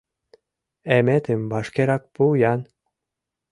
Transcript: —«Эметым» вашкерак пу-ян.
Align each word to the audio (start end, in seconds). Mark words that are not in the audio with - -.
—«Эметым» 0.97 1.41
вашкерак 1.51 2.03
пу-ян. 2.13 2.59